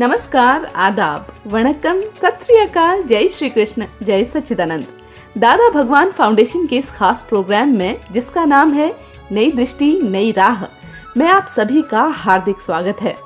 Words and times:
नमस्कार, 0.00 0.64
आदाब, 0.64 1.26
वणक्कम, 1.46 2.00
सत 2.00 2.38
जय 3.08 3.28
श्री 3.28 3.48
कृष्ण, 3.50 3.84
जय 4.02 4.24
सच्चिदानंद। 4.24 4.86
दादा 5.38 5.70
भगवान 5.70 6.10
फाउंडेशन 6.10 6.66
के 6.66 6.76
इस 6.76 6.90
खास 6.90 7.24
प्रोग्राम 7.28 7.68
में, 7.68 8.00
जिसका 8.12 8.44
नाम 8.44 8.72
है 8.72 8.96
नई 9.32 9.50
दृष्टि, 9.50 10.00
नई 10.02 10.32
राह, 10.32 10.64
में 11.16 11.26
आप 11.28 11.48
सभी 11.56 11.82
का 11.82 12.02
हार्दिक 12.02 12.60
स्वागत 12.60 12.96
है। 13.00 13.16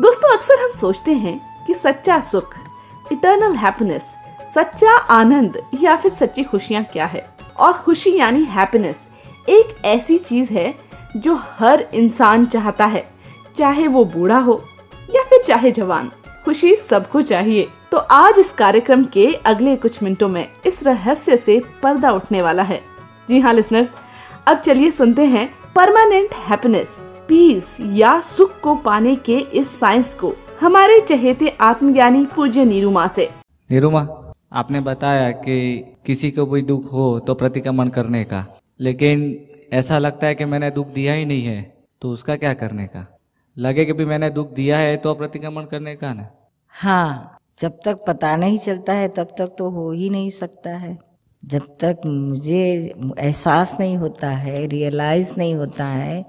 दोस्तों, 0.00 0.36
अक्सर 0.36 0.64
हम 0.64 0.70
सोचते 0.80 1.12
हैं 1.12 1.64
कि 1.66 1.74
सच्चा 1.74 2.20
सुख 2.20 2.54
इटर्नल 3.12 3.56
हैप्पीनेस 3.56 4.02
सच्चा 4.54 4.96
आनंद 4.96 5.62
या 5.80 5.96
फिर 5.96 6.12
सच्ची 6.12 6.42
खुशियाँ 6.42 6.84
क्या 6.84 7.06
है? 7.06 7.28
और 7.60 7.72
खुशी 7.72 8.16
यानी 8.16 8.44
हैप्पीनेस 8.44 9.08
एक 9.48 9.84
ऐसी 9.84 10.18
चीज़ 10.18 10.52
है 10.52 10.74
जो 11.16 11.40
हर 11.58 11.80
इंसान 11.94 12.46
चाहता 12.46 12.86
है, 12.86 13.08
चाहे 13.58 13.86
वो 13.86 14.04
बूढ़ा 14.04 14.38
हो 14.38 14.64
फिर 15.30 15.42
चाहे 15.42 15.70
जवान। 15.70 16.10
खुशी 16.44 16.74
सबको 16.74 17.22
चाहिए। 17.22 17.68
तो 17.90 17.98
आज 17.98 18.38
इस 18.38 18.52
कार्यक्रम 18.52 19.04
के 19.04 19.26
अगले 19.46 19.74
कुछ 19.76 20.02
मिनटों 20.02 20.28
में 20.28 20.46
इस 20.66 20.82
रहस्य 20.82 21.36
से 21.36 21.58
पर्दा 21.82 22.10
उठने 22.12 22.42
वाला 22.42 22.62
है। 22.62 22.80
जी 23.28 23.40
हाँ 23.40 23.52
लिसनर्स 23.54 23.90
अब 24.46 24.58
चलिए 24.58 24.90
सुनते 24.90 25.24
हैं 25.24 25.48
परमानेंट 25.76 26.34
हैप्पीनेस 26.48 26.96
पीस 27.28 27.76
या 27.80 28.20
सुख 28.20 28.60
को 28.60 28.74
पाने 28.76 29.14
के 29.16 29.38
इस 29.38 29.78
साइंस 29.80 30.14
को। 30.14 30.32
हमारे 30.60 30.98
चहेते 31.00 31.48
आत्मज्ञानी 31.60 32.24
पूज्य 32.26 32.64
नीरू 32.64 32.90
माँ 32.90 33.08
से। 33.16 33.28
निरुमा 33.70 34.06
आपने 34.52 34.80
बताया 34.80 35.30
कि 35.30 35.84
किसी 36.06 36.30
को 36.30 36.46
कोई 36.46 36.62
दुख 36.62 36.92
हो 36.92 37.18
तो 37.20 37.34
प्रतिक्रमण 37.34 37.88
करने 37.88 38.24
का। 38.24 38.44
लेकिन 38.80 39.20
ऐसा 39.72 39.98
लगता 39.98 40.26
है 40.26 40.34
कि 40.34 40.44
मैंने 40.44 40.70
दुख 40.70 40.86
दिया 40.86 41.14
ही 41.14 41.24
नहीं 41.24 41.42
है 41.42 41.62
तो 42.02 42.10
उसका 42.10 42.36
क्या 42.36 42.52
करने 42.54 42.86
का? 42.86 43.17
लगे 43.58 43.84
कि 43.84 43.92
भी 43.92 44.04
मैंने 44.04 44.30
दुख 44.30 44.52
दिया 44.54 44.78
है 44.78 44.96
तो 44.96 45.14
प्रतिक्रमण 45.14 45.64
करने 45.64 45.94
का 45.96 46.12
ना? 46.14 46.28
हाँ 46.74 47.38
जब 47.58 47.78
तक 47.84 48.04
पता 48.06 48.34
नहीं 48.36 48.58
चलता 48.58 48.92
है, 48.92 49.08
तब 49.08 49.32
तक 49.38 49.54
तो 49.58 49.68
हो 49.70 49.90
ही 49.92 50.10
नहीं 50.10 50.30
सकता 50.30 50.70
है। 50.70 50.96
जब 51.42 51.66
तक 51.80 52.00
मुझे 52.06 52.60
एहसास 53.18 53.76
नहीं 53.80 53.96
होता 53.96 54.30
है 54.30 54.66
रियलाइज़ 54.66 55.32
नहीं 55.38 55.54
होता 55.54 55.84
है 55.84 56.24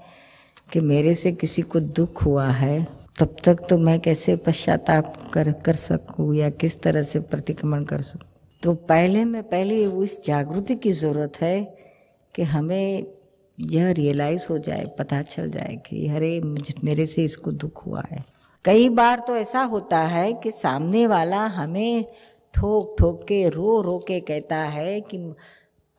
कि 0.72 0.80
मेरे 0.80 1.14
से 1.14 1.32
किसी 1.32 1.62
को 1.62 1.80
दुख 1.80 2.24
हुआ 2.24 2.48
है, 2.48 2.86
तब 3.20 3.36
तक 3.44 3.66
तो 3.70 3.78
मैं 3.78 3.98
कैसे 4.00 4.36
पश्चाताप 4.36 5.14
कर 5.32 5.52
कर 5.64 5.74
सकूँ 5.76 6.34
या 6.34 6.50
किस 6.50 6.80
तरह 6.82 7.02
से 7.02 7.20
प्रतिक्रमण 7.20 7.84
कर 7.84 8.02
सकूँ? 8.02 8.28
तो 8.62 8.74
पहले 8.74 9.24
में, 9.24 9.42
पहले 9.42 9.84
उस 9.86 10.24
जागृति 10.24 10.74
की 10.74 10.92
ज़रूरत 10.92 11.40
है 11.40 11.60
कि 12.34 12.42
हमें 12.42 13.04
यह 13.60 13.90
रियलाइज़ 13.90 14.46
हो 14.50 14.58
जाए 14.58 14.84
पता 14.98 15.22
चल 15.22 15.50
जाए 15.50 15.82
कि 15.86 16.08
अरे 16.08 16.40
मेरे 16.84 17.06
से 17.06 17.24
इसको 17.24 17.52
दुख 17.52 17.86
हुआ 17.86 18.04
है। 18.10 18.24
कई 18.64 18.88
बार 18.88 19.24
तो 19.26 19.36
ऐसा 19.36 19.62
होता 19.62 19.98
है 19.98 20.32
कि 20.32 20.50
सामने 20.50 21.06
वाला 21.06 21.46
हमें 21.46 22.04
ठोक 22.54 22.96
ठोक 22.98 23.22
के 23.22 23.48
रो 23.48 23.80
रो 23.80 23.98
के 23.98 24.20
कहता 24.20 24.56
है 24.56 25.00
कि 25.00 25.34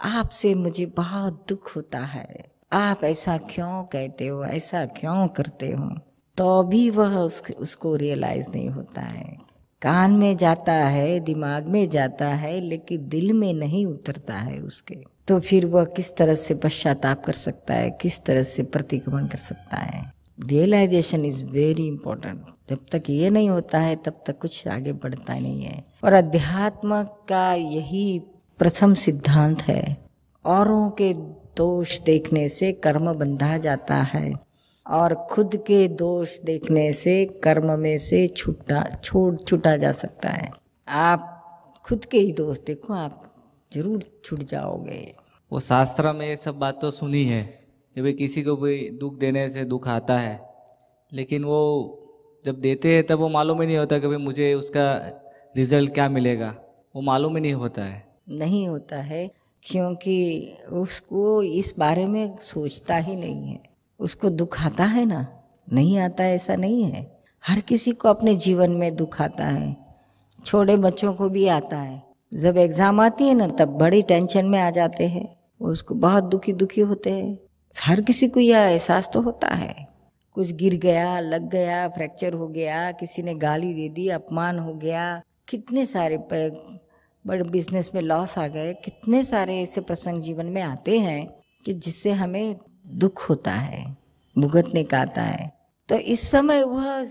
आपसे 0.01 0.55
मुझे 0.55 0.85
बहुत 0.85 1.45
दुख 1.49 1.75
होता 1.75 1.99
है। 1.99 2.51
आप 2.73 3.03
ऐसा 3.03 3.37
क्यों 3.37 3.83
कहते 3.83 4.27
हो? 4.27 4.45
ऐसा 4.45 4.85
क्यों 4.85 5.27
करते 5.27 5.71
हो? 5.71 5.95
तो 6.37 6.63
भी 6.63 6.89
वह 6.89 7.17
उस, 7.17 7.43
उसको 7.57 7.95
रियलाइज़ 7.95 8.49
नहीं 8.49 8.69
होता 8.69 9.01
है। 9.01 9.37
कान 9.81 10.11
में 10.11 10.37
जाता 10.37 10.73
है 10.73 11.19
दिमाग 11.19 11.67
में 11.67 11.89
जाता 11.89 12.27
है 12.27 12.59
लेकिन 12.59 13.09
दिल 13.09 13.33
में 13.33 13.53
नहीं 13.53 13.85
उतरता 13.85 14.33
है 14.33 14.57
उसके। 14.57 15.03
तो 15.31 15.39
फिर 15.39 15.65
वह 15.65 15.85
किस 15.85 16.15
तरह 16.15 16.33
से 16.33 16.55
पश्चाताप 16.55 17.23
कर 17.25 17.33
सकता 17.33 17.73
है, 17.73 17.89
किस 17.91 18.23
तरह 18.23 18.43
से 18.43 18.63
प्रतिक्रमण 18.63 19.27
कर 19.27 19.37
सकता 19.37 19.77
है? 19.77 20.13
रियलाइजेशन 20.45 21.25
इज़ 21.25 21.45
वेरी 21.45 21.87
इंपॉर्टेंट 21.87 22.45
जब 22.69 22.79
तक 22.91 23.09
ये 23.09 23.29
नहीं 23.29 23.49
होता 23.49 23.79
है, 23.79 23.95
तब 23.95 24.23
तक 24.27 24.39
कुछ 24.39 24.67
आगे 24.67 24.91
बढ़ता 24.93 25.39
नहीं 25.39 25.63
है। 25.63 25.83
और 26.03 26.13
अध्यात्म 26.13 27.03
का 27.03 27.53
यही 27.53 28.19
प्रथम 28.59 28.93
सिद्धांत 28.93 29.61
है। 29.61 29.97
औरों 30.45 30.89
के 30.89 31.13
दोष 31.57 31.99
देखने 31.99 32.49
से 32.49 32.71
कर्म 32.71 33.13
बंधा 33.13 33.57
जाता 33.57 33.95
है 33.95 34.33
और 34.85 35.15
खुद 35.31 35.55
के 35.55 35.87
दोष 35.87 36.39
देखने 36.39 36.91
से 36.93 37.25
कर्म 37.25 37.79
में 37.79 37.97
से 37.97 38.27
छूटा 38.27 38.89
छोड़ 39.03 39.35
छुटा 39.35 39.77
जा 39.77 39.91
सकता 39.91 40.29
है। 40.29 40.51
आप 40.87 41.83
खुद 41.85 42.05
के 42.05 42.17
ही 42.17 42.31
दोष 42.31 42.57
देखो, 42.59 42.93
आप 42.93 43.27
ज़रूर 43.73 44.03
छूट 44.25 44.39
जाओगे। 44.39 45.20
वो 45.51 45.59
शास्त्र 45.59 46.11
में 46.13 46.27
ये 46.27 46.35
सब 46.35 46.59
बात 46.59 46.81
तो 46.81 46.91
सुनी 46.91 47.23
है 47.23 47.43
कि 47.95 48.01
भाई 48.01 48.13
किसी 48.13 48.43
को 48.43 48.55
भी 48.55 48.89
दुख 48.89 49.17
देने 49.17 49.49
से 49.49 49.65
दुख 49.65 49.87
आता 49.87 50.17
है। 50.19 50.39
लेकिन 51.13 51.43
वो 51.43 51.97
जब 52.45 52.55
देते 52.55 52.95
हैं, 52.95 53.05
तब 53.07 53.19
वो 53.19 53.29
मालूम 53.29 53.61
ही 53.61 53.67
नहीं 53.67 53.77
होता 53.77 53.99
कि 53.99 54.07
भाई 54.07 54.17
मुझे 54.17 54.53
उसका 54.53 54.95
रिज़ल्ट 55.57 55.93
क्या 55.93 56.09
मिलेगा। 56.09 56.55
वो 56.95 57.01
मालूम 57.01 57.35
ही 57.35 57.41
नहीं 57.41 57.53
होता 57.53 57.83
है। 57.83 58.03
नहीं 58.29 58.67
होता 58.67 58.95
है, 58.95 59.31
क्योंकि 59.63 60.57
उसको 60.71 61.43
इस 61.43 61.73
बारे 61.79 62.05
में 62.05 62.35
सोचता 62.41 62.95
ही 62.95 63.15
नहीं 63.15 63.47
है। 63.47 63.59
उसको 63.99 64.29
दुख 64.29 64.61
आता 64.61 64.83
है 64.83 65.05
ना? 65.05 65.27
नहीं 65.73 65.97
आता, 65.97 66.25
ऐसा 66.25 66.55
नहीं 66.55 66.83
है। 66.83 67.21
हर 67.47 67.59
किसी 67.59 67.91
को 67.91 68.09
अपने 68.09 68.35
जीवन 68.35 68.71
में 68.71 68.95
दुख 68.95 69.21
आता 69.21 69.45
है। 69.45 69.75
छोटे 70.45 70.75
बच्चों 70.77 71.13
को 71.13 71.29
भी 71.29 71.47
आता 71.47 71.77
है। 71.77 72.03
जब 72.33 72.57
एग्ज़ाम 72.57 72.99
आती 72.99 73.27
है 73.27 73.33
ना, 73.33 73.47
तब 73.47 73.67
बड़ी 73.67 74.01
टेंशन 74.01 74.45
में 74.45 74.59
आ 74.59 74.69
जाते 74.69 75.07
हैं। 75.07 75.40
उसको 75.61 75.95
बहुत 75.95 76.23
दुखी 76.23 76.53
दुखी 76.53 76.81
होते 76.81 77.09
हैं। 77.09 77.37
हर 77.73 78.01
किसी 78.01 78.27
को 78.27 78.39
यह 78.39 78.59
एहसास 78.59 79.09
तो 79.13 79.21
होता 79.21 79.47
है। 79.47 79.87
कुछ 80.35 80.51
गिर 80.51 80.75
गया, 80.75 81.19
लग 81.19 81.49
गया, 81.49 81.87
फ्रैक्चर 81.87 82.33
हो 82.33 82.47
गया, 82.47 82.91
किसी 82.91 83.23
ने 83.23 83.33
गाली 83.35 83.73
दे 83.73 83.89
दी, 83.89 84.07
अपमान 84.09 84.59
हो 84.59 84.73
गया। 84.73 85.21
कितने 85.47 85.85
सारे 85.85 86.17
बड़े 87.25 87.43
बिज़नेस 87.43 87.89
में 87.95 88.01
लॉस 88.01 88.37
आ 88.37 88.47
गए। 88.47 88.73
कितने 88.73 89.23
सारे 89.23 89.61
ऐसे 89.61 89.81
प्रसंग 89.81 90.21
जीवन 90.21 90.45
में 90.45 90.61
आते 90.61 90.99
हैं 90.99 91.27
कि 91.65 91.73
जिससे 91.73 92.11
हमें 92.11 92.55
दुख 92.87 93.29
होता 93.29 93.51
है 93.51 93.97
भुगतने 94.35 94.83
का 94.83 94.99
आता 94.99 95.21
है। 95.21 95.51
तो 95.89 95.95
इस 95.95 96.29
समय 96.31 96.63
वह 96.63 97.03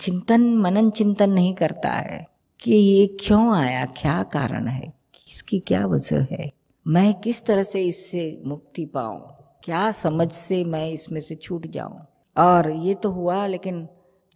चिंतन, 0.00 0.54
मनन 0.56 0.90
चिंतन 0.90 1.30
नहीं 1.30 1.54
करता 1.54 1.90
है 1.90 2.26
कि 2.60 2.72
ये 2.72 3.06
क्यों 3.20 3.54
आया, 3.56 3.84
क्या 3.86 4.22
कारण 4.22 4.66
है 4.66 4.92
इसकी 5.28 5.58
क्या 5.58 5.86
वजह 5.86 6.26
है। 6.30 6.50
मैं 6.86 7.14
किस 7.14 7.44
तरह 7.44 7.62
से 7.62 7.84
इससे 7.84 8.42
मुक्ति 8.46 8.86
पाऊँ? 8.86 9.36
क्या 9.64 9.90
समझ 9.90 10.32
से 10.32 10.64
मैं 10.64 10.90
इसमें 10.90 11.20
से 11.20 11.34
छूट 11.34 11.66
जाऊँ? 11.66 12.06
और 12.38 12.70
ये 12.70 12.94
तो 12.94 13.10
हुआ, 13.10 13.46
लेकिन 13.46 13.82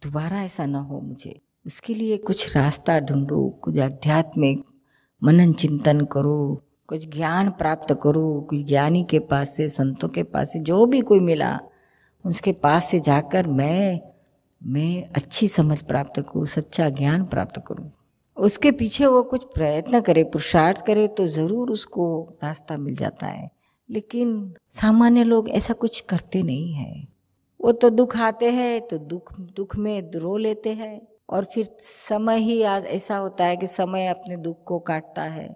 दोबारा 0.03 0.43
ऐसा 0.43 0.65
ना 0.65 0.79
हो 0.79 0.99
मुझे। 0.99 1.41
उसके 1.65 1.93
लिए 1.93 2.17
कुछ 2.17 2.57
रास्ता 2.57 2.99
ढूंढो, 2.99 3.49
कुछ 3.49 3.79
आध्यात्मिक 3.79 4.65
मनन 5.23 5.53
चिंतन 5.53 6.01
करो, 6.01 6.63
कुछ 6.87 7.15
ज्ञान 7.15 7.49
प्राप्त 7.49 7.99
करो, 8.03 8.47
कुछ 8.49 8.65
ज्ञानी 8.65 9.03
के 9.03 9.19
पास 9.19 9.49
से, 9.49 9.67
संतों 9.67 10.09
के 10.09 10.23
पास 10.23 10.53
से, 10.53 10.59
जो 10.59 10.85
भी 10.85 11.01
कोई 11.01 11.19
मिला, 11.19 11.59
उसके 12.25 12.51
पास 12.51 12.85
से 12.85 12.99
जाकर 12.99 13.47
मैं 13.47 14.01
मैं 14.63 15.03
अच्छी 15.03 15.47
समझ 15.47 15.81
प्राप्त 15.81 16.19
करूँ, 16.19 16.45
सच्चा 16.45 16.89
ज्ञान 16.89 17.25
प्राप्त 17.25 17.63
करूँ। 17.67 17.91
उसके 18.37 18.71
पीछे 18.71 19.05
वो 19.05 19.21
कुछ 19.23 19.43
प्रयत्न 19.53 20.01
करे, 20.01 20.23
पुरुषार्थ 20.23 20.85
करे 20.85 21.07
तो 21.07 21.27
ज़रूर 21.29 21.71
उसको 21.71 22.37
रास्ता 22.43 22.77
मिल 22.77 22.95
जाता 22.95 23.27
है। 23.27 23.49
लेकिन 23.89 24.53
सामान्य 24.71 25.23
लोग 25.23 25.49
ऐसा 25.49 25.73
कुछ 25.75 25.99
करते 26.01 26.41
नहीं 26.43 26.73
हैं। 26.73 27.07
वो 27.59 27.71
तो 27.71 27.89
दुख 27.89 28.15
आते 28.17 28.49
हैं 28.51 28.81
तो 28.87 28.97
दुख 28.99 29.33
दुख 29.55 29.75
में 29.77 30.11
रो 30.13 30.35
लेते 30.37 30.73
हैं 30.73 30.99
और 31.29 31.45
फिर 31.45 31.69
समय 31.79 32.39
ही 32.39 32.61
ऐसा 32.61 33.17
होता 33.17 33.45
है 33.45 33.57
कि 33.57 33.67
समय 33.67 34.07
अपने 34.07 34.37
दुख 34.37 34.63
को 34.63 34.79
काटता 34.81 35.23
है। 35.23 35.47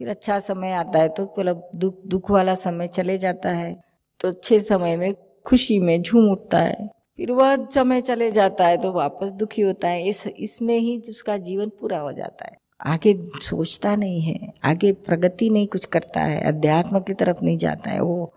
फिर 0.00 0.08
अच्छा 0.08 0.38
समय 0.40 0.72
आता 0.72 0.98
है 0.98 1.08
तो 1.08 1.22
मतलब 1.22 1.68
दुख 1.74 1.94
दुख 2.06 2.30
वाला 2.30 2.54
समय 2.56 2.88
चले 2.88 3.18
जाता 3.18 3.50
है। 3.50 3.74
तो 4.20 4.28
अच्छे 4.28 4.60
समय 4.60 4.96
में 4.96 5.12
खुशी 5.46 5.78
में 5.78 6.00
झूम 6.02 6.30
उठता 6.32 6.58
है। 6.58 6.88
फिर 7.18 7.30
वह 7.32 7.66
समय 7.66 8.00
चले 8.00 8.30
जाता 8.32 8.66
है 8.66 8.76
तो 8.76 8.92
वापस 8.92 9.30
दुखी 9.30 9.62
होता 9.62 9.88
है। 9.88 10.08
इस 10.08 10.26
इसमें 10.26 10.78
ही 10.78 11.02
उसका 11.10 11.36
जीवन 11.36 11.68
पूरा 11.68 11.98
हो 11.98 12.12
जाता 12.12 12.44
है। 12.46 12.56
आगे 12.80 13.14
सोचता 13.42 13.96
नहीं 13.96 14.20
है 14.20 14.52
आगे 14.64 14.92
प्रगति 14.92 15.50
नहीं 15.50 15.66
कुछ 15.66 15.84
करता 15.84 16.20
है 16.20 16.40
अध्यात्म 16.40 17.00
की 17.00 17.14
तरफ़ 17.14 17.42
नहीं 17.42 17.56
जाता 17.56 17.90
है। 17.90 18.00
वो 18.00 18.32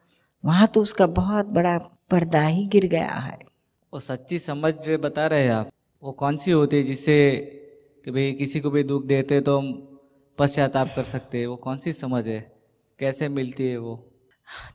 वहाँ 0.45 0.67
तो 0.67 0.81
उसका 0.81 1.07
बहुत 1.07 1.45
बड़ा 1.45 1.77
पर्दा 2.11 2.45
ही 2.47 2.65
गिर 2.67 2.85
गया 2.85 3.09
है। 3.09 3.37
वो 3.93 3.99
सच्ची 3.99 4.39
समझ 4.39 4.73
बता 4.89 5.27
रहे 5.27 5.43
हैं 5.43 5.51
आप। 5.51 5.69
वो 6.03 6.11
कौन 6.11 6.35
सी 6.35 6.51
होती 6.51 6.77
है 6.77 6.83
जिससे 6.83 7.17
कि 8.05 8.11
भाई 8.11 8.31
किसी 8.31 8.59
को 8.59 8.69
भी 8.69 8.83
दुख 8.83 9.05
देते 9.05 9.41
तो 9.41 9.57
हम 9.59 9.73
पश्चाताप 10.37 10.93
कर 10.95 11.03
सकते 11.03 11.37
हैं? 11.37 11.47
वो 11.47 11.55
कौन 11.55 11.77
सी 11.77 11.93
समझ 11.93 12.27
है? 12.29 12.39
कैसे 12.99 13.29
मिलती 13.29 13.67
है 13.67 13.77
वो? 13.77 14.07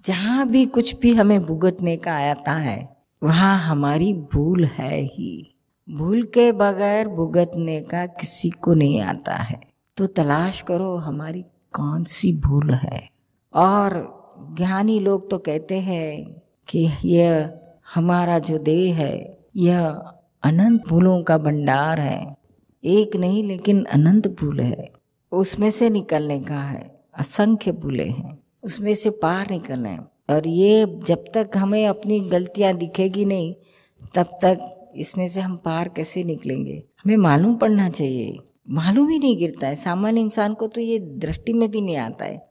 जहाँ 0.07 0.49
भी 0.49 0.67
कुछ 0.67 0.95
भी 0.97 1.15
हमें 1.15 1.41
भुगतने 1.43 1.97
का 1.97 2.13
आता 2.31 2.53
है 2.53 2.96
वहाँ 3.23 3.59
हमारी 3.59 4.13
भूल 4.13 4.65
है 4.65 5.03
ही। 5.03 5.55
भूल 5.91 6.23
के 6.23 6.53
बगैर 6.53 7.09
भुगतने 7.09 7.81
का 7.81 8.07
किसी 8.07 8.51
को 8.51 8.75
नहीं 8.75 9.01
आता 9.01 9.35
है। 9.35 9.61
तो 9.97 10.07
तलाश 10.07 10.63
करो, 10.63 10.97
हमारी 10.97 11.43
कौन 11.73 12.05
सी 12.05 12.33
भूल 12.33 12.75
है? 12.75 13.11
और 13.55 14.17
ज्ञानी 14.57 15.01
लोग 15.01 15.31
तो 15.31 15.39
कहते 15.39 15.81
हैं 15.81 16.43
कि 16.69 16.91
यह 17.05 17.59
हमारा 17.95 18.39
जो 18.39 18.59
देह 18.59 18.97
है, 18.97 19.39
यह 19.57 19.89
अनंत 20.43 20.89
भूलों 20.89 21.23
का 21.23 21.39
भंडार 21.39 22.01
है। 22.01 22.37
एक 22.85 23.17
नहीं, 23.17 23.45
लेकिन 23.45 23.85
अनंत 23.85 24.29
भूल 24.29 24.61
है। 24.61 24.93
उसमें 25.33 25.71
से 25.71 25.91
निकलने 25.91 26.41
का 26.41 26.61
है। 26.61 27.01
असंख्य 27.19 27.73
भूले 27.73 28.09
हैं। 28.09 28.39
उसमें 28.63 28.95
से 28.95 29.11
पार 29.11 29.51
निकलना 29.51 29.89
है। 29.89 30.16
और 30.29 30.47
ये 30.49 30.85
जब 31.07 31.25
तक 31.35 31.57
हमें 31.57 31.87
अपनी 31.87 32.21
गलतियाँ 32.29 32.73
दिखेगी 32.75 33.25
नहीं 33.25 33.55
तब 34.15 34.39
तक 34.45 34.93
इसमें 34.97 35.27
से 35.29 35.41
हम 35.41 35.57
पार 35.57 35.89
कैसे 35.89 36.23
निकलेंगे? 36.25 36.83
हमें 37.05 37.17
मालूम 37.17 37.57
पड़ना 37.57 37.89
चाहिए। 37.91 38.39
मालूम 38.71 39.09
ही 39.09 39.19
नहीं 39.19 39.37
गिरता 39.39 39.67
है। 39.67 39.75
सामान्य 39.75 40.21
इंसान 40.21 40.55
को 40.55 40.67
तो 40.67 40.81
ये 40.81 40.99
दृष्टि 40.99 41.53
में 41.53 41.71
भी 41.71 41.81
नहीं 41.81 41.97
आता 41.97 42.25
है। 42.25 42.49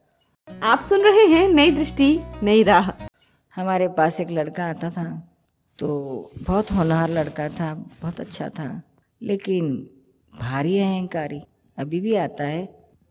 आप 0.48 0.86
सुन 0.88 1.00
रहे 1.00 1.24
हैं 1.26 1.48
नई 1.48 1.70
दृष्टि 1.70 2.08
नई 2.42 2.62
राह। 2.62 2.90
हमारे 3.54 3.88
पास 3.88 4.20
एक 4.20 4.30
लड़का 4.30 4.66
आता 4.66 4.90
था 4.90 5.04
तो 5.78 5.88
बहुत 6.42 6.72
होनहार 6.72 7.10
लड़का 7.10 7.48
था 7.50 7.72
बहुत 8.02 8.20
अच्छा 8.20 8.48
था 8.48 8.82
लेकिन 9.20 9.74
भारी 10.32 10.78
अहंकारी 10.78 11.40
अभी 11.78 12.00
भी 12.00 12.14
आता 12.16 12.44
है। 12.44 12.68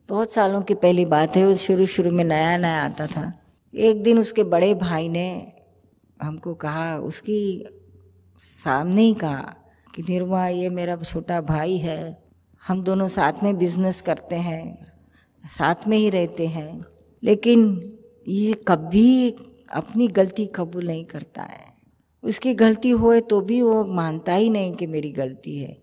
बहुत 0.10 0.34
सालों 0.34 0.62
की 0.62 0.74
पहली 0.76 1.06
बात 1.06 1.36
है 1.38 1.46
वो 1.48 1.54
शुरू 1.60 1.86
शुरू 1.86 2.12
में 2.12 2.24
नया 2.24 2.58
नया 2.58 2.84
आता 2.84 3.08
था। 3.08 3.32
एक 3.76 4.02
दिन 4.02 4.20
उसके 4.20 4.44
बड़े 4.44 4.74
भाई 4.74 5.10
ने 5.10 5.54
हमको 6.22 6.54
कहा, 6.54 6.98
उसकी 6.98 7.66
सामने 8.40 9.02
ही 9.02 9.14
कहा 9.14 9.56
कि, 9.96 10.02
निर्मा, 10.02 10.48
ये 10.48 10.70
मेरा 10.70 10.96
छोटा 10.96 11.42
भाई 11.42 11.78
है। 11.78 12.26
हम 12.68 12.84
दोनों 12.84 13.08
साथ 13.08 13.44
में 13.44 13.58
बिज़नेस 13.58 14.02
करते 14.02 14.36
हैं, 14.36 14.94
साथ 15.44 15.88
में 15.88 15.98
ही 15.98 16.10
रहते 16.10 16.48
हैं, 16.48 16.86
लेकिन 17.24 17.94
ये 18.28 18.54
कभी 18.68 19.36
अपनी 19.72 20.08
गलती 20.08 20.46
कबूल 20.46 20.88
नहीं 20.88 21.06
करता 21.06 21.42
है। 21.42 21.74
उसकी 22.24 22.54
गलती 22.54 22.90
होए 22.90 23.22
तो 23.22 23.42
भी 23.42 23.62
वो 23.62 23.84
मानता 23.86 24.34
ही 24.34 24.50
नहीं 24.50 24.74
कि 24.74 24.88
मेरी 24.88 25.12
गलती 25.12 25.58
है 25.58 25.78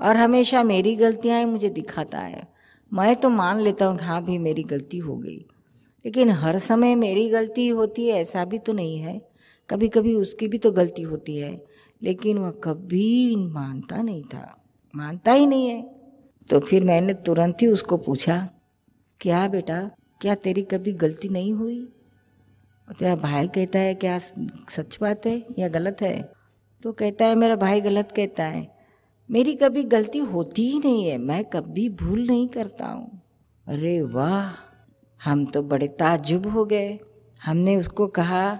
और 0.00 0.16
हमेशा 0.16 0.62
मेरी 0.62 0.96
गलतियाँ 0.96 1.44
मुझे 1.44 1.68
दिखाता 1.68 2.18
है। 2.18 2.46
मैं 2.92 3.16
तो 3.16 3.28
मान 3.28 3.60
लेता 3.60 3.86
हूँ 3.86 3.98
हाँ 3.98 4.24
भी 4.24 4.38
मेरी 4.38 4.62
गलती 4.62 4.98
हो 4.98 5.16
गई। 5.16 5.46
लेकिन 6.06 6.30
हर 6.30 6.58
समय 6.58 6.94
मेरी 6.94 7.28
गलती 7.30 7.68
होती 7.68 8.06
है, 8.06 8.20
ऐसा 8.20 8.44
भी 8.44 8.58
तो 8.58 8.72
नहीं 8.72 8.98
है। 8.98 9.20
कभी 9.70 9.88
कभी 9.88 10.14
उसकी 10.14 10.48
भी 10.48 10.58
तो 10.58 10.70
गलती 10.72 11.02
होती 11.02 11.36
है, 11.36 11.64
लेकिन 12.02 12.38
वह 12.38 12.50
कभी 12.50 13.36
मानता 13.36 14.02
नहीं 14.02 14.22
था। 14.22 14.64
मानता 14.96 15.32
ही 15.32 15.46
नहीं 15.46 15.68
है। 15.68 15.82
तो 16.50 16.60
फिर 16.60 16.84
मैंने 16.84 17.14
तुरंत 17.14 17.62
ही 17.62 17.66
उसको 17.66 17.96
पूछा, 17.96 18.48
क्या 19.20 19.48
बेटा, 19.48 19.90
क्या 20.20 20.34
तेरी 20.34 20.62
कभी 20.62 20.92
गलती 20.92 21.28
नहीं 21.28 21.52
हुई? 21.52 21.80
और 22.88 22.94
तेरा 22.94 23.16
भाई 23.16 23.48
कहता 23.48 23.78
है, 23.78 23.94
क्या 23.94 24.18
सच 24.18 24.98
बात 25.00 25.26
है 25.26 25.46
या 25.58 25.68
गलत 25.68 26.02
है? 26.02 26.32
तो 26.82 26.92
कहता 26.92 27.24
है, 27.24 27.34
मेरा 27.34 27.56
भाई 27.56 27.80
गलत 27.80 28.12
कहता 28.12 28.44
है। 28.44 28.76
मेरी 29.30 29.54
कभी 29.54 29.82
गलती 29.82 30.18
होती 30.18 30.70
ही 30.70 30.78
नहीं 30.78 31.04
है, 31.04 31.18
मैं 31.18 31.44
कभी 31.44 31.88
भूल 31.88 32.26
नहीं 32.26 32.48
करता 32.48 32.86
हूँ। 32.86 33.22
अरे 33.66 34.02
वाह! 34.02 34.65
हम 35.26 35.44
तो 35.44 35.62
बड़े 35.62 35.86
ताजुब 35.88 36.46
हो 36.46 36.64
गए। 36.64 36.98
हमने 37.40 37.76
उसको 37.76 38.06
कहा, 38.08 38.58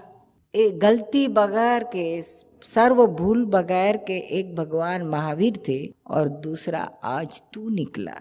ए 0.53 0.69
गलती 0.71 1.27
बगैर 1.27 1.83
के, 1.83 2.21
सर्व 2.61 3.05
भूल 3.07 3.45
बगैर 3.45 3.97
के 3.97 4.17
एक 4.39 4.55
भगवान 4.55 5.05
महावीर 5.07 5.59
थे 5.67 5.79
और 6.07 6.29
दूसरा 6.43 6.79
आज 7.03 7.41
तू 7.53 7.69
निकला। 7.69 8.19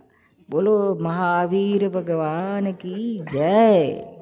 बोलो, 0.49 0.95
महावीर 0.95 1.89
भगवान 1.89 2.73
की 2.73 3.25
जय। 3.33 4.13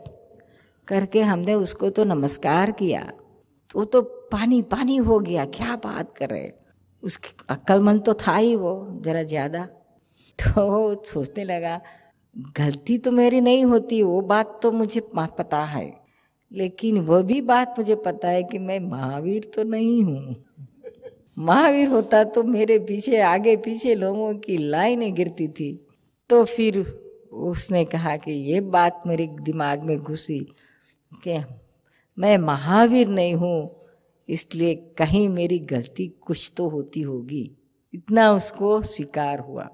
करके 0.88 1.20
हमने 1.22 1.54
उसको 1.54 1.90
तो 1.90 2.04
नमस्कार 2.04 2.70
किया। 2.70 3.02
तो 3.70 3.78
वो 3.78 3.84
तो 3.84 4.02
पानी 4.32 4.60
पानी 4.62 4.96
हो 4.98 5.18
गया, 5.18 5.44
क्या 5.46 5.76
बात 5.76 6.16
कर। 6.16 6.28
रहे 6.28 6.50
उसकी 7.02 7.34
अक्लमंद 7.50 8.04
तो 8.04 8.14
था 8.16 8.36
ही 8.36 8.54
वो, 8.56 9.00
जरा 9.00 9.22
ज़्यादा। 9.22 9.64
तो 10.38 11.04
सोचने 11.04 11.44
लगा 11.44 11.80
गलती 12.36 12.96
तो 12.98 13.10
मेरी 13.12 13.40
नहीं 13.40 13.64
होती, 13.64 14.02
वो 14.02 14.20
बात 14.20 14.58
तो 14.62 14.72
मुझे 14.72 15.00
पता 15.12 15.64
है। 15.64 15.92
लेकिन 16.52 16.98
वह 16.98 17.22
भी 17.22 17.40
बात 17.40 17.74
मुझे 17.78 17.94
पता 17.94 18.28
है 18.28 18.42
कि 18.42 18.58
मैं 18.58 18.78
महावीर 18.80 19.50
तो 19.54 19.62
नहीं 19.62 20.02
हूँ। 20.04 20.34
महावीर 21.38 21.88
होता 21.88 22.22
तो 22.24 22.42
मेरे 22.42 22.78
पीछे, 22.78 23.20
आगे 23.20 23.56
पीछे 23.56 23.94
लोगों 23.94 24.34
की 24.34 24.56
लाइनें 24.58 25.14
गिरती 25.14 25.48
थी। 25.48 25.72
तो 26.30 26.44
फिर 26.44 26.78
उसने 27.32 27.84
कहा 27.84 28.16
कि 28.16 28.32
ये 28.32 28.60
बात 28.60 29.02
मेरे 29.06 29.26
दिमाग 29.42 29.84
में 29.84 29.96
घुसी 29.98 30.38
कि 31.12 31.38
मैं 32.18 32.36
महावीर 32.38 33.08
नहीं 33.08 33.34
हूँ, 33.34 33.70
इसलिए 34.28 34.74
कहीं 34.98 35.28
मेरी 35.28 35.58
गलती 35.58 36.06
कुछ 36.20 36.52
तो 36.56 36.68
होती 36.68 37.00
होगी। 37.00 37.50
इतना 37.94 38.30
उसको 38.32 38.80
स्वीकार 38.82 39.38
हुआ। 39.38 39.68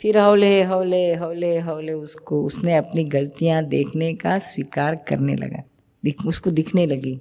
फिर 0.00 0.18
हौले 0.18 0.62
हौले 0.62 1.14
हौले 1.14 1.58
हौले 1.58 1.92
उसको, 1.92 2.42
उसने 2.42 2.76
अपनी 2.76 3.04
गलतियाँ 3.04 3.62
देखने 3.64 4.12
का 4.14 4.38
स्वीकार 4.38 4.94
करने 5.08 5.34
लगा। 5.34 5.62
दिख, 6.02 6.26
उसको 6.26 6.50
दिखने 6.50 6.86
लगी। 6.86 7.20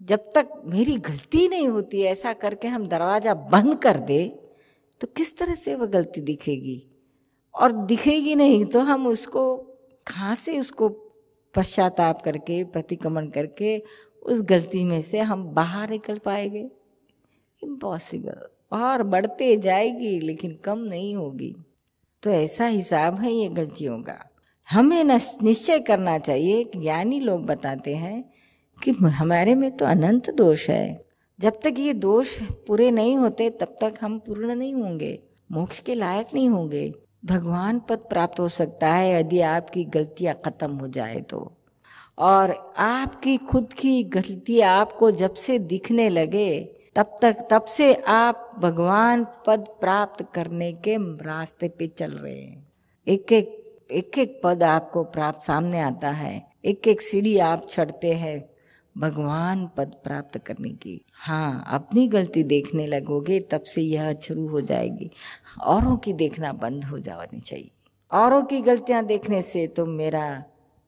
जब 0.00 0.24
तक 0.34 0.48
मेरी 0.66 0.96
गलती 0.96 1.46
नहीं 1.48 1.68
होती, 1.68 2.00
ऐसा 2.02 2.32
करके 2.32 2.68
हम 2.68 2.86
दरवाज़ा 2.88 3.34
बंद 3.34 3.78
कर 3.78 3.98
दे 3.98 4.24
तो 5.00 5.06
किस 5.06 5.36
तरह 5.38 5.54
से 5.54 5.74
वह 5.74 5.86
गलती 5.86 6.20
दिखेगी? 6.20 6.82
और 7.54 7.72
दिखेगी 7.72 8.34
नहीं 8.34 8.64
तो 8.64 8.80
हम 8.80 9.06
उसको, 9.06 9.56
कहाँ 10.06 10.34
से 10.34 10.58
उसको 10.58 10.88
पश्चाताप 11.54 12.22
करके, 12.22 12.62
प्रतिक्रमण 12.64 13.28
करके, 13.28 13.78
उस 14.22 14.42
गलती 14.42 14.84
में 14.84 15.00
से 15.02 15.20
हम 15.20 15.44
बाहर 15.50 15.90
निकल 15.90 16.18
पाएँगे? 16.18 16.66
इम्पॉसिबल 17.62 18.46
और 18.72 19.02
बढ़ते 19.02 19.56
जाएगी, 19.56 20.18
लेकिन 20.20 20.54
कम 20.64 20.78
नहीं 20.80 21.14
होगी। 21.16 21.54
तो 22.26 22.30
ऐसा 22.30 22.66
हिसाब 22.66 23.18
है 23.20 23.32
ये 23.32 23.48
गलतियों 23.48 23.98
का। 24.02 24.14
हमें 24.68 25.04
निश्चय 25.04 25.78
करना 25.78 26.16
चाहिए 26.18 26.64
ज्ञानी 26.76 27.20
लोग 27.20 27.44
बताते 27.46 27.94
हैं 27.96 28.22
कि 28.78 28.90
हमारे 28.90 29.54
में 29.54 29.70
तो 29.76 29.84
अनंत 29.84 30.30
दोष 30.30 30.68
है। 30.70 31.04
जब 31.38 31.60
तक 31.64 31.74
ये 31.78 31.92
दोष 31.94 32.34
पूरे 32.66 32.90
नहीं 32.90 33.16
होते, 33.16 33.48
तब 33.50 33.76
तक 33.80 33.98
हम 34.00 34.18
पूर्ण 34.18 34.54
नहीं 34.54 34.74
होंगे, 34.74 35.18
मोक्ष 35.50 35.80
के 35.80 35.94
लायक 35.94 36.34
नहीं 36.34 36.48
होंगे। 36.48 36.92
भगवान 37.24 37.78
पद 37.80 37.98
प्राप्त 38.10 38.40
हो 38.40 38.48
सकता 38.48 38.88
है 38.88 39.20
यदि 39.20 39.40
आपकी 39.46 39.84
गलतियाँ 39.84 40.34
ख़त्म 40.46 40.70
हो 40.72 40.88
जाए 40.88 41.20
तो। 41.20 41.50
और 42.18 42.50
आपकी 42.78 43.36
खुद 43.46 43.72
की 43.72 44.02
गलती 44.12 44.60
आपको 44.72 45.10
जब 45.12 45.34
से 45.36 45.58
दिखने 45.58 46.08
लगे 46.08 46.48
तब 46.96 47.16
तक, 47.22 47.36
तब 47.50 47.64
से 47.64 47.94
आप 47.94 48.50
भगवान 48.58 49.26
पद 49.46 49.66
प्राप्त 49.80 50.26
करने 50.34 50.72
के 50.72 50.96
रास्ते 51.16 51.68
पे 51.68 51.86
चल 51.86 52.12
रहे 52.12 52.40
हैं। 52.40 52.68
एक 53.08 53.32
एक 53.32 53.62
एक 53.90 54.18
एक 54.18 54.40
पद 54.44 54.62
आपको 54.62 55.04
प्राप्त 55.04 55.42
सामने 55.42 55.80
आता 55.80 56.08
है। 56.08 56.46
एक 56.64 56.88
एक 56.88 57.02
सीढ़ी 57.02 57.38
आप 57.38 57.66
चढ़ते 57.70 58.12
हैं 58.12 58.50
भगवान 58.98 59.70
पद 59.76 59.94
प्राप्त 60.04 60.38
करने 60.38 60.70
की। 60.70 61.04
हाँ 61.12 61.64
अपनी 61.68 62.08
गलती 62.08 62.42
देखने 62.42 62.86
लगोगे, 62.86 63.40
तब 63.40 63.62
से 63.62 63.82
यह 63.82 64.14
शुरू 64.14 64.48
हो 64.48 64.60
जाएगी। 64.60 65.10
औरों 65.60 65.96
की 65.96 66.12
देखना 66.12 66.52
बंद 66.52 66.84
हो 66.84 66.98
जानी 66.98 67.40
चाहिए। 67.40 67.70
औरों 68.12 68.42
की 68.42 68.60
गलतियाँ 68.60 69.04
देखने 69.04 69.42
से 69.42 69.66
तो 69.66 69.86
मेरा 69.86 70.44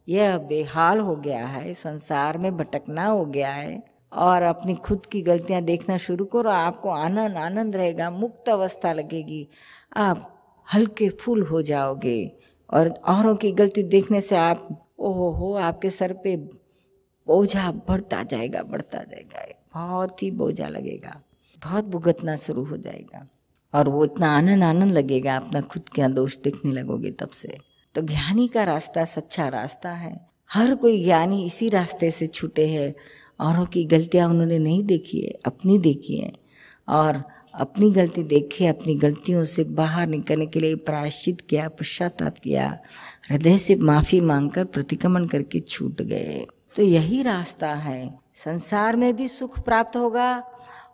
यह 0.08 0.38
बेहाल 0.38 0.98
हो 0.98 1.16
गया 1.16 1.46
है, 1.46 1.74
संसार 1.74 2.38
में 2.38 2.56
भटकना 2.56 3.06
हो 3.06 3.26
गया 3.26 3.52
है। 3.52 3.97
और 4.12 4.42
अपनी 4.42 4.74
खुद 4.74 5.06
की 5.06 5.22
गलतियाँ 5.22 5.60
देखना 5.62 5.96
शुरू 5.96 6.24
करो, 6.24 6.50
आपको 6.50 6.90
आनंद 6.90 7.36
आनंद 7.36 7.76
रहेगा, 7.76 8.10
मुक्त 8.10 8.48
अवस्था 8.48 8.92
लगेगी। 8.92 9.48
आप 9.96 10.34
हल्के 10.74 11.08
फूल 11.10 11.42
हो 11.42 11.62
जाओगे 11.62 12.32
और 12.70 12.88
औरों 12.88 13.34
की 13.36 13.52
गलती 13.52 13.82
देखने 13.82 14.20
से 14.20 14.36
आप, 14.36 14.68
ओहो 14.98 15.30
हो 15.30 15.52
आपके 15.54 15.90
सर 15.90 16.12
पे 16.12 16.36
बोझा 17.26 17.70
बढ़ता 17.88 18.22
जाएगा 18.22 18.62
बढ़ता 18.62 18.98
जाएगा, 18.98 19.44
बहुत 19.74 20.22
ही 20.22 20.30
बोझा 20.30 20.68
लगेगा, 20.68 21.20
बहुत 21.62 21.84
भुगतना 21.84 22.36
शुरू 22.36 22.64
हो 22.64 22.76
जाएगा। 22.76 23.26
और 23.74 23.88
वो 23.88 24.04
इतना 24.04 24.28
आनंद 24.36 24.64
आनंद 24.64 24.92
लगेगा 24.92 25.36
अपना 25.36 25.60
खुद 25.60 25.88
के 25.88 26.08
दोष 26.08 26.36
देखने 26.36 26.72
लगोगे 26.72 27.10
तब 27.10 27.28
से। 27.28 27.58
तो 27.94 28.02
ज्ञानी 28.02 28.46
का 28.48 28.64
रास्ता 28.64 29.04
सच्चा 29.04 29.48
रास्ता 29.48 29.90
है। 29.90 30.28
हर 30.50 30.74
कोई 30.74 31.02
ज्ञानी 31.04 31.44
इसी 31.46 31.68
रास्ते 31.68 32.10
से 32.10 32.26
छूटे 32.26 32.66
हैं 32.68 32.94
औरों 33.40 33.66
की 33.66 33.84
गलतियाँ 33.84 34.28
उन्होंने 34.28 34.58
नहीं 34.58 34.84
देखी 34.84 35.20
है, 35.20 35.34
अपनी 35.46 35.78
देखी 35.78 36.16
है। 36.16 36.32
और 36.88 37.22
अपनी 37.54 37.90
गलती 37.90 38.22
देखे, 38.22 38.66
अपनी 38.66 38.94
गलतियों 38.94 39.44
से 39.44 39.64
बाहर 39.64 40.06
निकलने 40.06 40.46
के 40.46 40.60
लिए 40.60 40.74
प्रायश्चित 40.74 41.40
किया, 41.40 41.68
पश्चाताप 41.68 42.38
किया, 42.38 42.78
हृदय 43.30 43.58
से 43.58 43.74
माफ़ी 43.74 44.20
मांगकर 44.20 44.64
प्रतिक्रमण 44.64 45.26
करके 45.26 45.60
छूट 45.60 46.02
गए। 46.02 46.46
तो 46.76 46.82
यही 46.82 47.22
रास्ता 47.22 47.74
है। 47.74 48.18
संसार 48.34 48.96
में 48.96 49.16
भी 49.16 49.28
सुख 49.28 49.60
प्राप्त 49.60 49.96
होगा 49.96 50.44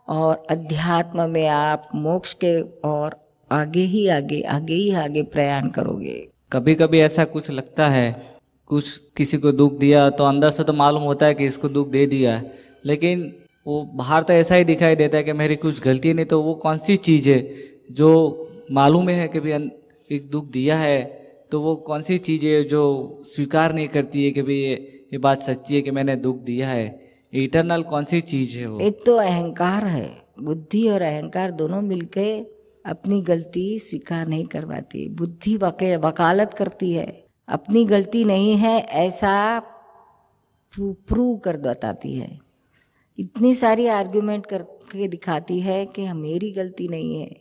और 0.08 0.46
अध्यात्म 0.50 1.30
में 1.30 1.48
आप 1.48 1.88
मोक्ष 1.94 2.32
के 2.34 2.60
और 2.60 3.28
आगे 3.52 3.82
ही 3.82 4.08
आगे 4.08 4.40
आगे 4.40 4.74
ही 4.74 4.90
आगे 4.90 5.22
प्रयाण 5.22 5.68
करोगे। 5.68 6.28
कभी 6.52 6.74
कभी 6.74 7.00
ऐसा 7.00 7.24
कुछ 7.24 7.50
लगता 7.50 7.88
है 7.88 8.33
कुछ 8.70 8.96
किसी 9.16 9.38
को 9.38 9.52
दुख 9.52 9.78
दिया 9.78 10.08
तो 10.10 10.24
अंदर 10.24 10.50
से 10.50 10.64
तो 10.64 10.72
मालूम 10.72 11.02
होता 11.02 11.26
है 11.26 11.34
कि 11.34 11.46
इसको 11.46 11.68
दुख 11.68 11.88
दे 11.88 12.06
दिया 12.06 12.36
है। 12.36 12.52
लेकिन 12.84 13.32
वो 13.66 13.82
बाहर 13.94 14.22
तो 14.22 14.32
ऐसा 14.32 14.54
ही 14.54 14.64
दिखाई 14.64 14.96
देता 14.96 15.16
है 15.16 15.24
कि 15.24 15.32
मेरी 15.32 15.56
कुछ 15.56 15.80
गलती 15.82 16.12
नहीं 16.14 16.26
तो 16.26 16.40
वो 16.42 16.54
कौन 16.54 16.78
सी 16.78 16.96
चीज़ 16.96 17.30
है 17.30 17.38
जो 17.92 18.08
मालूम 18.72 19.08
है 19.08 19.28
कि 19.28 19.40
भाई 19.40 19.70
एक 20.10 20.28
दुख 20.30 20.50
दिया 20.50 20.76
है 20.76 21.02
तो 21.52 21.60
वो 21.60 21.74
कौन 21.76 22.02
सी 22.02 22.18
चीज़ 22.18 22.46
है 22.46 22.62
जो 22.64 22.82
स्वीकार 23.26 23.72
नहीं 23.72 23.88
करती 23.88 24.24
है 24.24 24.30
कि 24.30 24.42
भाई 24.42 24.54
ये 24.54 24.74
ये 25.12 25.18
बात 25.18 25.42
सच्ची 25.42 25.74
है 25.74 25.82
कि 25.82 25.90
मैंने 25.90 26.16
दुख 26.16 26.36
दिया 26.36 26.68
है। 26.68 27.00
इटरनल 27.32 27.82
कौन 27.82 28.04
सी 28.04 28.20
चीज़ 28.22 28.58
है 28.58 28.66
वो? 28.66 28.80
एक 28.80 28.98
तो 29.06 29.16
अहंकार 29.16 29.86
है, 29.86 30.08
बुद्धि 30.42 30.88
और 30.88 31.02
अहंकार 31.02 31.50
दोनों 31.52 31.80
मिलके 31.82 32.28
अपनी 32.84 33.20
गलती 33.22 33.78
स्वीकार 33.78 34.26
नहीं 34.28 34.44
करवाती, 34.46 35.08
बुद्धि 35.10 35.56
वकालत 35.56 36.54
करती 36.54 36.92
है। 36.92 37.23
अपनी 37.48 37.84
गलती 37.84 38.24
नहीं 38.24 38.56
है, 38.56 38.80
ऐसा 38.80 39.60
प्रूव 40.80 41.36
कर 41.36 41.56
बताती 41.56 42.14
है। 42.14 42.38
इतनी 43.18 43.54
सारी 43.54 43.86
आर्ग्यूमेंट 43.86 44.46
करके 44.46 45.08
दिखाती 45.08 45.60
है 45.60 45.86
कि 45.86 46.12
मेरी 46.12 46.50
गलती 46.50 46.88
नहीं 46.88 47.20
है, 47.20 47.40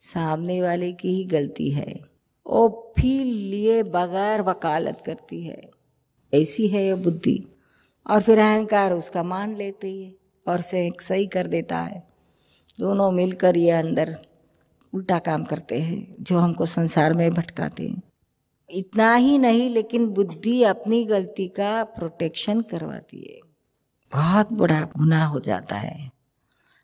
सामने 0.00 0.62
वाले 0.62 0.92
की 0.92 1.08
ही 1.08 1.24
गलती 1.24 1.70
है। 1.70 2.00
वो 2.46 2.94
फिर 2.98 3.24
लिए 3.24 3.82
बगैर 3.82 4.42
वकालत 4.42 5.00
करती 5.00 5.42
है। 5.42 5.70
ऐसी 6.34 6.68
है 6.68 6.86
ये 6.86 6.94
बुद्धि। 6.94 7.40
और 8.10 8.22
फिर 8.22 8.38
अहंकार 8.38 8.92
उसका 8.92 9.22
मान 9.22 9.56
लेती 9.56 10.04
है 10.04 10.14
और 10.48 10.60
से 10.60 10.92
सही 11.00 11.26
कर 11.26 11.46
देता 11.46 11.78
है। 11.78 12.06
दोनों 12.80 13.10
मिलकर 13.10 13.56
ये 13.56 13.70
अंदर 13.70 14.18
उल्टा 14.94 15.18
काम 15.18 15.44
करते 15.44 15.80
हैं, 15.80 16.16
जो 16.20 16.38
हमको 16.38 16.66
संसार 16.66 17.12
में 17.12 17.30
भटकाते 17.30 17.88
हैं। 17.88 18.02
इतना 18.70 19.14
ही 19.14 19.38
नहीं, 19.38 19.68
लेकिन 19.70 20.06
बुद्धि 20.06 20.62
अपनी 20.62 21.04
गलती 21.04 21.46
का 21.48 21.82
प्रोटेक्शन 21.84 22.60
करवाती 22.60 23.20
है। 23.20 23.40
बहुत 24.12 24.52
बड़ा 24.52 24.80
गुनाह 24.96 25.26
हो 25.26 25.40
जाता 25.40 25.76
है। 25.76 26.10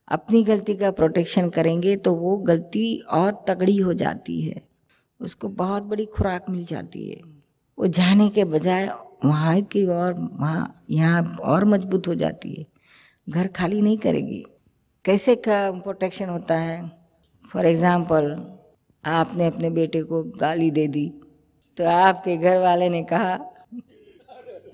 अपनी 0.08 0.42
गलती 0.42 0.74
का 0.74 0.90
प्रोटेक्शन 0.90 1.48
करेंगे 1.50 1.96
तो 1.96 2.14
वो 2.14 2.36
गलती 2.36 2.96
और 3.10 3.44
तगड़ी 3.48 3.76
हो 3.76 3.94
जाती 3.94 4.40
है। 4.40 4.62
उसको 5.20 5.48
बहुत 5.48 5.82
बड़ी 5.82 6.04
खुराक 6.06 6.50
मिल 6.50 6.64
जाती 6.64 7.08
है। 7.08 7.20
वो 7.78 7.86
जाने 7.86 8.28
के 8.28 8.44
बजाय 8.44 8.86
वहाँ 9.24 9.60
की 9.62 9.84
और 9.86 10.14
वहाँ, 10.14 10.84
यहाँ 10.90 11.22
और 11.40 11.64
मज़बूत 11.64 12.08
हो 12.08 12.14
जाती 12.14 12.54
है। 12.54 12.66
घर 13.28 13.48
खाली 13.48 13.80
नहीं 13.80 13.98
करेगी। 13.98 14.44
कैसे 15.04 15.34
का 15.36 15.70
प्रोटेक्शन 15.72 16.28
होता 16.28 16.54
है? 16.54 16.90
फॉर 17.44 17.66
एग्ज़ाम्पल 17.66 18.36
आपने 19.04 19.46
अपने 19.46 19.70
बेटे 19.70 20.02
को 20.02 20.22
गाली 20.40 20.70
दे 20.70 20.86
दी। 20.86 21.06
तो 21.76 21.84
आपके 21.84 22.36
घर 22.36 22.58
वाले 22.58 22.88
ने 22.88 23.02
कहा 23.02 23.36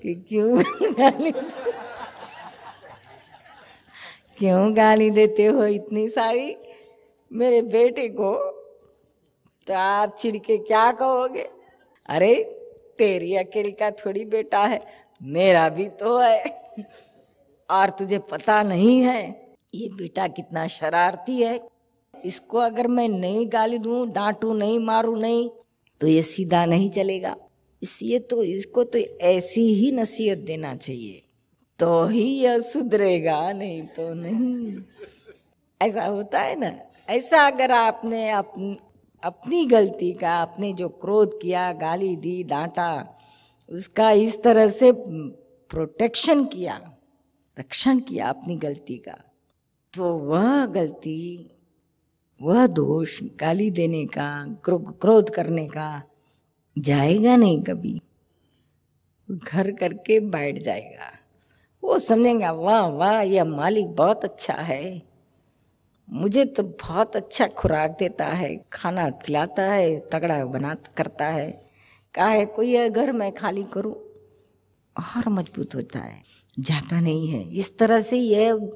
कि 0.01 0.13
क्यों 0.29 0.61
गाली 0.91 1.31
क्यों 4.37 4.75
गाली 4.77 5.09
देते 5.09 5.45
हो 5.45 5.65
इतनी 5.65 6.07
सारी? 6.07 6.55
मेरे 7.31 7.61
बेटे 7.61 8.07
को। 8.09 8.33
तो 9.67 9.73
आप 9.73 10.17
छिड़ 10.17 10.37
के 10.37 10.57
क्या 10.57 10.91
कहोगे? 10.91 11.49
अरे, 12.09 12.35
तेरी 12.97 13.35
अकेली 13.35 13.71
का 13.71 13.91
थोड़ी 13.91 14.25
बेटा 14.25 14.59
है, 14.59 14.79
मेरा 15.23 15.69
भी 15.69 15.87
तो 15.89 16.17
है। 16.17 16.43
और 17.69 17.89
तुझे 17.89 18.19
पता 18.19 18.61
नहीं 18.63 19.01
है, 19.01 19.53
ये 19.75 19.89
बेटा 19.89 20.27
कितना 20.27 20.67
शरारती 20.67 21.41
है। 21.41 21.59
इसको 22.25 22.57
अगर 22.57 22.87
मैं 22.87 23.07
नहीं 23.09 23.47
गाली 23.47 23.77
दूँ, 23.77 24.07
डांटू 24.11 24.53
नहीं, 24.53 24.79
मारू 24.79 25.15
नहीं 25.15 25.49
तो 26.01 26.07
ये 26.07 26.21
सीधा 26.21 26.65
नहीं 26.65 26.89
चलेगा। 26.89 27.35
इसलिए 27.83 28.19
तो 28.19 28.43
इसको 28.43 28.83
तो 28.83 28.99
ऐसी 29.21 29.61
ही 29.61 29.91
नसीहत 29.91 30.37
देना 30.37 30.75
चाहिए। 30.75 31.21
तो 31.79 32.05
ही 32.05 32.23
यह 32.23 32.59
सुधरेगा 32.59 33.51
नहीं 33.51 33.81
तो 33.83 34.13
नहीं। 34.13 34.81
ऐसा 35.81 36.05
होता 36.05 36.39
है 36.39 36.59
ना? 36.59 36.79
ऐसा 37.09 37.47
अगर 37.47 37.71
आपने 37.71 38.29
अप, 38.29 38.53
अपनी 39.23 39.65
गलती 39.65 40.11
का 40.13 40.31
आपने 40.31 40.73
जो 40.73 40.89
क्रोध 40.89 41.41
किया 41.41 41.71
गाली 41.73 42.15
दी 42.15 42.43
डांटा 42.43 43.17
उसका 43.69 44.11
इस 44.11 44.41
तरह 44.43 44.67
से 44.67 44.91
प्रोटेक्शन 44.91 46.45
किया 46.45 46.97
रक्षण 47.59 47.99
किया 47.99 48.29
अपनी 48.29 48.55
गलती 48.55 48.97
का 48.97 49.17
तो 49.93 50.13
वह 50.13 50.65
गलती 50.65 51.49
वह 52.41 52.67
दोष 52.67 53.23
गाली 53.23 53.71
देने 53.71 54.05
का, 54.05 54.45
क्रो- 54.63 55.01
क्रोध 55.01 55.29
करने 55.29 55.67
का 55.67 56.03
जाएगा 56.77 57.35
नहीं 57.35 57.63
कभी। 57.63 58.01
घर 59.31 59.71
करके 59.71 60.19
बैठ 60.19 60.63
जाएगा। 60.63 61.11
वो 61.83 61.99
समझेंगे, 61.99 62.49
वाह 62.49 62.87
वाह, 62.87 63.21
यह 63.21 63.45
मालिक 63.45 63.87
बहुत 63.87 64.23
अच्छा 64.23 64.53
है। 64.53 65.01
मुझे 66.09 66.45
तो 66.45 66.63
बहुत 66.63 67.15
अच्छा 67.15 67.47
खुराक 67.47 67.95
देता 67.99 68.25
है, 68.25 68.65
खाना 68.73 69.09
खिलाता 69.09 69.63
है, 69.63 69.99
तगड़ा 69.99 70.45
बना, 70.45 70.75
करता 70.97 71.25
है। 71.25 71.69
कहा 72.13 72.29
है, 72.29 72.45
कोई 72.45 72.89
घर 72.89 73.11
मैं 73.11 73.31
खाली 73.31 73.63
करूँ, 73.63 73.95
और 74.97 75.29
मज़बूत 75.29 75.75
होता 75.75 75.99
है। 75.99 76.23
जाता 76.59 76.99
नहीं 76.99 77.27
है। 77.27 77.53
इस 77.53 77.77
तरह 77.77 78.01
से 78.01 78.17
यह 78.17 78.71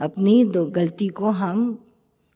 अपनी 0.00 0.44
दो 0.44 0.66
गलती 0.66 1.08
को 1.08 1.26
हम 1.26 1.85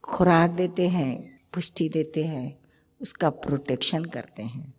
खुराक 0.04 0.50
देते 0.50 0.88
हैं, 0.88 1.40
पुष्टि 1.54 1.88
देते 1.88 2.25
हैं, 2.25 2.59
उसका 3.00 3.30
प्रोटेक्शन 3.30 4.04
करते 4.04 4.42
हैं। 4.42 4.75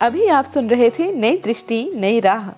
अभी 0.00 0.26
आप 0.26 0.50
सुन 0.54 0.70
रहे 0.70 0.90
थे 0.90 1.12
नई 1.12 1.36
दृष्टि, 1.36 1.92
नई 1.94 2.20
राह। 2.20 2.48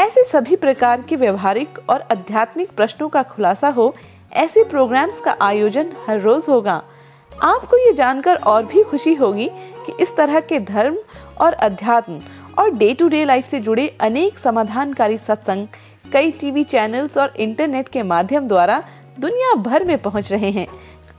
ऐसे 0.00 0.24
सभी 0.24 0.56
प्रकार 0.56 1.02
के 1.02 1.16
व्यवहारिक 1.16 1.78
और 1.90 2.00
आध्यात्मिक 2.00 2.70
प्रश्नों 2.70 3.08
का 3.08 3.22
खुलासा 3.22 3.68
हो, 3.68 3.94
ऐसे 4.32 4.64
प्रोग्राम्स 4.64 5.20
का 5.20 5.36
आयोजन 5.40 5.92
हर 6.06 6.20
रोज 6.20 6.44
होगा। 6.48 6.82
आपको 7.42 7.76
ये 7.76 7.92
जानकर 7.92 8.36
और 8.36 8.64
भी 8.66 8.82
खुशी 8.82 9.14
होगी 9.14 9.48
कि 9.86 10.02
इस 10.02 10.16
तरह 10.16 10.40
के 10.40 10.60
धर्म 10.60 10.98
और 11.40 11.52
अध्यात्म 11.52 12.20
और 12.58 12.70
डे 12.70 12.92
टू 12.94 13.08
डे 13.08 13.24
लाइफ 13.24 13.50
से 13.50 13.60
जुड़े 13.60 13.88
अनेक 14.00 14.38
समाधानकारी 14.38 15.18
सत्संग 15.18 15.68
कई 16.12 16.30
टीवी 16.30 16.64
चैनल्स 16.64 17.16
और 17.16 17.34
इंटरनेट 17.36 17.88
के 17.88 18.02
माध्यम 18.02 18.48
द्वारा 18.48 18.82
दुनिया 19.20 19.54
भर 19.54 19.84
में 19.84 19.96
पहुँच 19.98 20.32
रहे 20.32 20.50
हैं। 20.50 20.66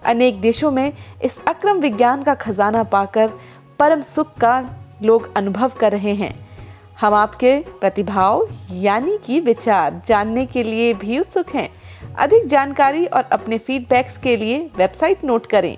अनेक 0.06 0.40
देशों 0.40 0.72
में 0.72 0.92
इस 1.24 1.32
अक्रम 1.48 1.78
विज्ञान 1.78 2.24
का 2.24 2.34
खजाना 2.34 2.84
पाकर 2.84 3.32
परम 3.80 4.02
सुख 4.16 4.38
का 4.38 4.60
लोग 5.04 5.36
अनुभव 5.36 5.72
कर 5.80 5.92
रहे 5.92 6.14
हैं। 6.14 6.34
हम 7.02 7.14
आपके 7.14 7.60
प्रतिभाव 7.80 8.48
यानी 8.72 9.18
कि 9.26 9.40
विचार 9.40 10.02
जानने 10.08 10.46
के 10.46 10.64
लिए 10.64 10.94
भी 10.94 11.20
उत्सुक 11.20 11.50
हैं। 11.56 11.70
अधिक 12.20 12.48
जानकारी 12.48 13.06
और 13.06 13.24
अपने 13.24 13.58
फीडबैक्स 13.58 14.18
के 14.18 14.36
लिए 14.38 14.60
वेबसाइट 14.78 15.24
नोट 15.24 15.46
करें। 15.46 15.78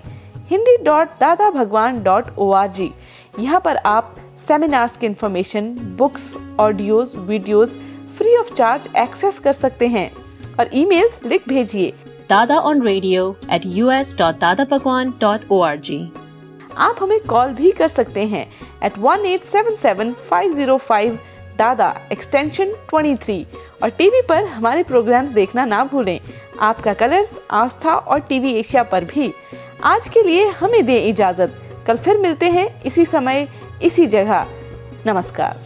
Hindi 0.50 0.76
dot 0.76 1.08
Dada 1.20 1.50
Bhagwan 1.50 2.02
dot 2.02 2.30
O 2.38 2.50
R 2.52 2.68
G 2.68 2.90
यहाँ 3.38 3.60
पर 3.60 3.76
आप 3.76 4.16
सेमिनार्स 4.48 4.96
की 4.96 5.06
information 5.06 5.74
books 5.98 6.36
audios 6.60 7.16
videos 7.16 7.70
free 8.18 8.36
of 8.36 8.54
charge 8.54 8.88
access 8.96 9.38
कर 9.38 9.52
सकते 9.52 9.86
हैं। 9.86 10.10
और 10.60 10.70
ईमेल्स 10.74 11.26
लिख 11.26 11.48
भेजिए। 11.48 11.92
Dada 12.30 12.56
on 12.70 12.80
radio 12.80 13.36
at 13.54 13.62
us.dadabhagwan.org. 13.84 16.08
आप 16.78 16.96
हमें 17.02 17.20
कॉल 17.20 17.52
भी 17.52 17.70
कर 17.70 17.88
सकते 17.88 18.26
हैं 18.26 18.52
eight 18.84 18.92
one 18.98 19.26
eight 19.26 19.44
seven 19.44 19.76
seven 19.76 20.14
five 20.30 20.54
zero 20.54 20.76
five 20.76 21.18
दादा 21.58 22.00
एक्सटेंशन 22.12 22.74
23 22.94 23.44
और 23.82 23.88
टीवी 23.88 24.22
पर 24.28 24.44
हमारे 24.44 24.82
प्रोग्राम 24.82 25.26
देखना 25.26 25.64
ना 25.64 25.84
भूलें। 25.84 26.20
आपका 26.60 26.94
कलर्स 26.94 27.28
आस्था 27.50 27.94
और 27.94 28.20
टीवी 28.20 28.52
एशिया 28.52 28.82
पर 28.82 29.04
भी। 29.04 29.32
आज 29.84 30.08
के 30.08 30.22
लिए 30.22 30.48
हमें 30.48 30.86
दें 30.86 31.08
इजाज़त। 31.08 31.82
कल 31.86 31.96
फिर 31.96 32.18
मिलते 32.18 32.50
हैं 32.50 32.82
इसी 32.82 33.06
समय 33.06 33.48
इसी 33.82 34.06
जगह। 34.06 34.46
नमस्कार। 35.06 35.60